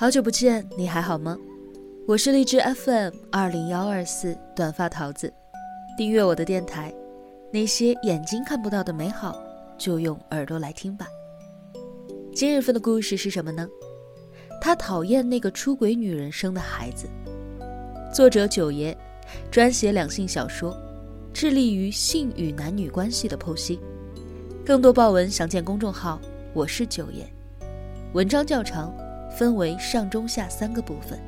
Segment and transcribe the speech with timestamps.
[0.00, 1.36] 好久不见，你还好吗？
[2.06, 5.32] 我是荔枝 FM 二零幺二四短发桃子，
[5.96, 6.94] 订阅我的电台。
[7.52, 9.36] 那些眼睛看不到的美好，
[9.76, 11.08] 就用耳朵来听吧。
[12.32, 13.66] 今日份的故事是什么呢？
[14.60, 17.08] 他讨厌那个出轨女人生的孩子。
[18.14, 18.96] 作者九爷，
[19.50, 20.76] 专写两性小说，
[21.32, 23.80] 致力于性与男女关系的剖析。
[24.64, 26.20] 更多爆文详见公众号。
[26.54, 27.28] 我是九爷。
[28.12, 28.94] 文章较长，
[29.30, 31.18] 分为上中下三个部分。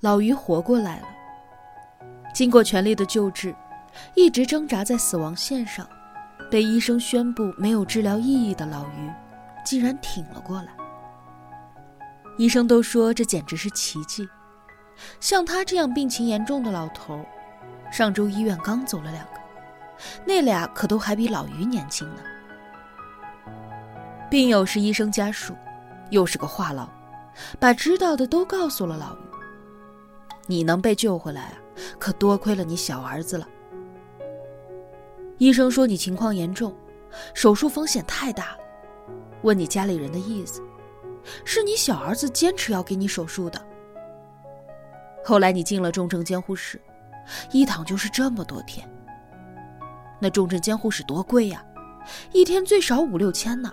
[0.00, 1.08] 老于活过来了，
[2.32, 3.54] 经过全力的救治，
[4.14, 5.86] 一直挣扎在死亡线上，
[6.50, 9.12] 被医生宣布没有治疗意义的老于，
[9.62, 10.68] 竟然挺了过来。
[12.38, 14.26] 医生都说这简直是奇迹。
[15.20, 17.22] 像他这样病情严重的老头，
[17.90, 19.40] 上周医院刚走了两个，
[20.24, 22.22] 那俩可都还比老于年轻呢。
[24.30, 25.54] 病友是医生家属，
[26.10, 26.86] 又是个话痨，
[27.58, 29.18] 把知道的都告诉了老于。
[30.46, 31.54] 你能被救回来啊，
[31.98, 33.48] 可多亏了你小儿子了。
[35.38, 36.76] 医生说你情况严重，
[37.34, 38.58] 手术风险太大了，
[39.42, 40.62] 问你家里人的意思，
[41.44, 43.60] 是你小儿子坚持要给你手术的。
[45.24, 46.80] 后来你进了重症监护室，
[47.50, 48.88] 一躺就是这么多天。
[50.20, 51.64] 那重症监护室多贵呀，
[52.32, 53.72] 一天最少五六千呢。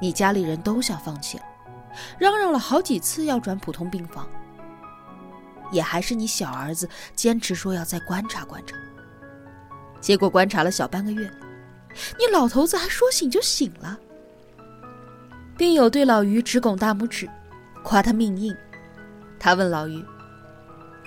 [0.00, 1.44] 你家里人都想放弃了，
[2.18, 4.28] 嚷嚷了好几次要转普通病房，
[5.70, 8.76] 也还是你小儿子坚持说要再观察观察。
[10.00, 11.30] 结果观察了小半个月，
[12.18, 13.96] 你老头子还说醒就醒了。
[15.56, 17.30] 病友对老于直拱大拇指，
[17.84, 18.56] 夸他命硬。
[19.38, 20.04] 他问老于：“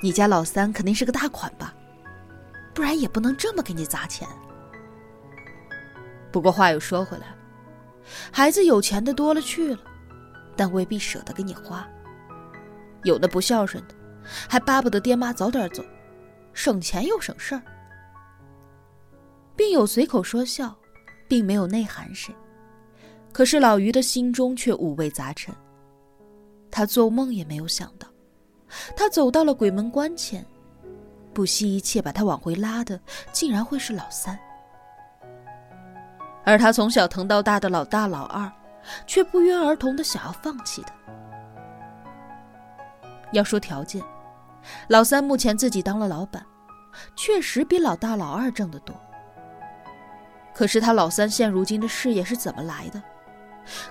[0.06, 1.74] 你家老三肯定是个大款吧？
[2.76, 4.28] 不然也不能这么给你砸钱。”
[6.32, 7.36] 不过话又说回来，
[8.32, 9.80] 孩子有钱的多了去了，
[10.56, 11.90] 但未必舍得给你花。
[13.04, 13.96] 有的不孝顺的，
[14.48, 15.84] 还巴不得爹妈早点走，
[16.54, 17.62] 省钱又省事儿。
[19.56, 20.78] 病友随口说笑，
[21.28, 22.32] 并没有内涵谁，
[23.34, 25.52] 可是老于的心中却五味杂陈。
[26.70, 28.08] 他做梦也没有想到。
[28.96, 30.46] 他走到了鬼门关前，
[31.34, 33.00] 不惜一切把他往回拉的，
[33.32, 34.38] 竟然会是老三。
[36.44, 38.52] 而他从小疼到大的老大、老二，
[39.08, 40.94] 却不约而同的想要放弃他。
[43.32, 44.02] 要说条件，
[44.88, 46.46] 老三目前自己当了老板，
[47.16, 48.96] 确实比老大、老二挣得多。
[50.54, 53.02] 可是他老三现如今的事业是怎么来的？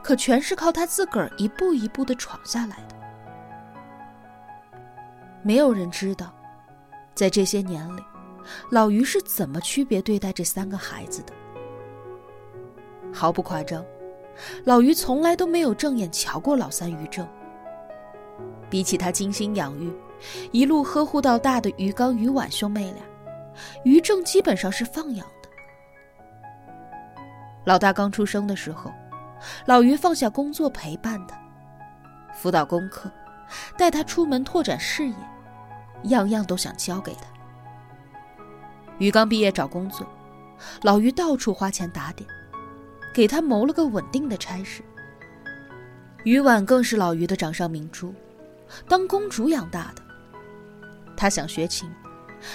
[0.02, 3.03] 可全是靠他自个儿一步一步的闯下来的。
[5.44, 6.34] 没有人知道，
[7.14, 8.02] 在这些年里，
[8.70, 11.34] 老于是怎么区别对待这三个孩子的。
[13.12, 13.84] 毫不夸张，
[14.64, 17.28] 老于从来都没有正眼瞧过老三于正。
[18.70, 19.94] 比起他精心养育、
[20.50, 23.02] 一路呵护到大的于刚、于婉兄妹俩，
[23.84, 25.48] 于正基本上是放养的。
[27.64, 28.90] 老大刚出生的时候，
[29.66, 31.38] 老于放下工作陪伴他，
[32.34, 33.10] 辅导功课，
[33.76, 35.14] 带他出门拓展视野。
[36.04, 37.20] 样样都想教给他。
[38.98, 40.06] 于刚毕业找工作，
[40.82, 42.28] 老于到处花钱打点，
[43.12, 44.82] 给他谋了个稳定的差事。
[46.24, 48.14] 于婉更是老于的掌上明珠，
[48.88, 50.02] 当公主养大的。
[51.16, 51.90] 他想学琴，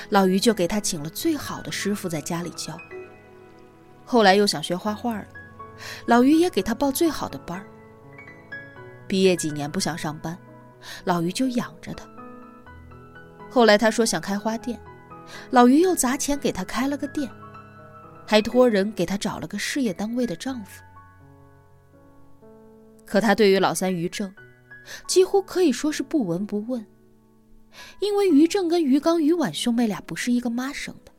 [0.10, 2.78] 老于就给他请了最好的师傅在家里教。
[4.06, 5.26] 后来又想学画画了，
[6.08, 7.64] 老于也给他报最好的班
[9.08, 10.38] 毕业几年不想上班，
[11.04, 12.06] 老于就养着他。
[13.50, 14.80] 后来他说想开花店，
[15.50, 17.30] 老于又砸钱给他开了个店，
[18.26, 20.84] 还托人给他找了个事业单位的丈夫。
[23.06, 24.32] 可他对于老三于正，
[25.08, 26.86] 几乎可以说是不闻不问，
[28.00, 31.12] 因为于正跟于刚、于婉兄妹俩不是一个妈生的，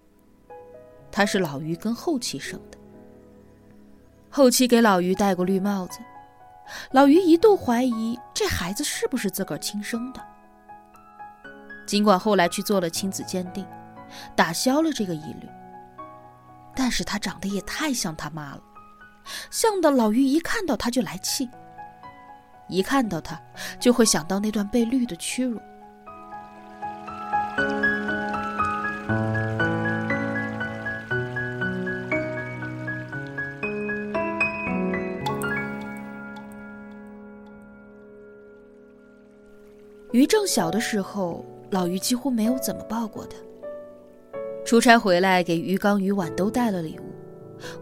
[1.11, 2.79] 他是老于跟后期生的。
[4.29, 5.99] 后期给老于戴过绿帽子，
[6.93, 10.25] 老于一度怀疑这孩子是不是自个儿亲生的。
[11.91, 13.67] 尽管后来去做了亲子鉴定，
[14.37, 15.49] 打消了这个疑虑，
[16.73, 18.63] 但是他长得也太像他妈了，
[19.51, 21.51] 像的老于一看到他就来气，
[22.69, 23.37] 一看到他
[23.81, 25.61] 就会想到那段被绿的屈辱。
[40.13, 41.45] 于正小的时候。
[41.71, 43.37] 老于几乎没有怎么抱过他，
[44.65, 47.03] 出差回来，给于刚、于婉都带了礼物，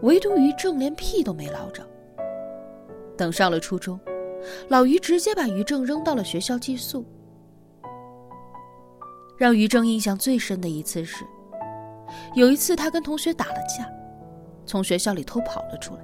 [0.01, 1.83] 唯独于正连屁都没捞着。
[3.17, 3.99] 等上了初中，
[4.67, 7.03] 老于直接把于正扔到了学校寄宿。
[9.37, 11.25] 让于正印象最深的一次是，
[12.35, 13.89] 有一次他跟同学打了架，
[14.65, 16.01] 从学校里偷跑了出来，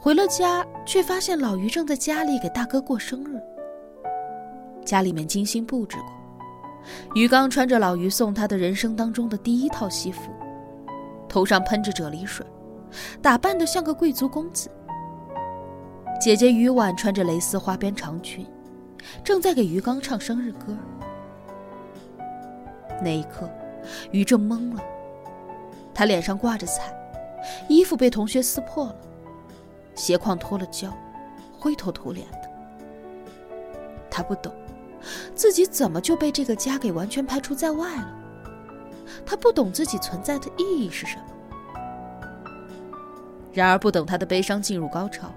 [0.00, 3.40] 回了家，却发现老于正在家里给大哥过生日。
[4.84, 6.06] 家里面精心布置过，
[7.14, 10.30] 于刚穿着老于送他的人生当中的第一套西服，
[11.28, 12.44] 头上喷着啫喱水，
[13.22, 14.70] 打扮的像个贵族公子。
[16.20, 18.46] 姐姐于婉穿着蕾丝花边长裙，
[19.24, 20.76] 正在给于刚唱生日歌。
[23.02, 23.48] 那一刻，
[24.10, 24.82] 于正懵了，
[25.94, 26.92] 他脸上挂着彩，
[27.68, 28.96] 衣服被同学撕破了，
[29.94, 30.92] 鞋框脱了胶，
[31.58, 32.50] 灰头土脸的。
[34.10, 34.52] 他不懂，
[35.34, 38.16] 自己怎么就被这个家给完全排除在外了？
[39.26, 41.22] 他不懂自己存在的意义是什么。
[43.52, 45.32] 然而，不等他的悲伤进入高潮，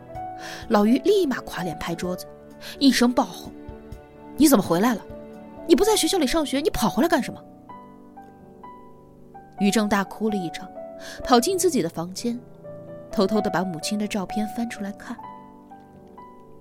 [0.70, 2.28] 老于立马垮脸拍桌子，
[2.78, 3.52] 一声暴吼
[4.38, 5.02] ：“你怎么回来了？
[5.68, 7.44] 你不在学校里上学，你跑回来干什么？”
[9.60, 10.70] 于正大哭了一场，
[11.24, 12.40] 跑进自己的房间，
[13.12, 15.18] 偷偷的把母亲的照片翻出来看。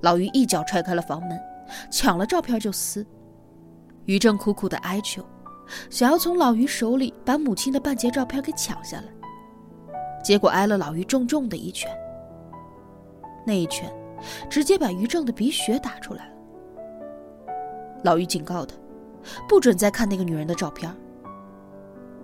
[0.01, 1.39] 老于一脚踹开了房门，
[1.91, 3.07] 抢了照片就撕。
[4.05, 5.25] 于正苦苦的哀求，
[5.89, 9.05] 想要从老于手里把母亲的半截照片给抢下来，
[10.25, 11.91] 结果挨了老于重重的一拳。
[13.47, 13.93] 那一拳，
[14.51, 16.33] 直接把于正的鼻血打出来了。
[18.03, 18.75] 老于警告他，
[19.49, 20.93] 不准再看那个女人的照片。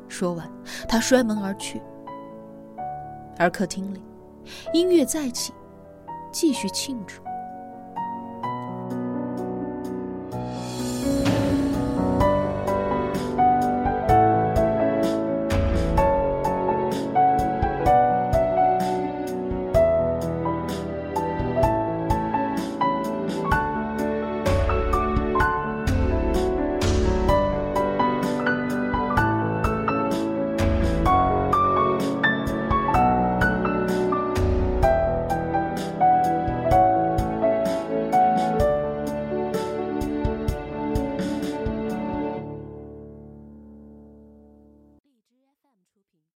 [0.08, 0.50] 说完，
[0.88, 1.80] 他摔门而去。
[3.38, 4.02] 而客厅里，
[4.72, 5.52] 音乐再起，
[6.32, 7.22] 继续庆祝。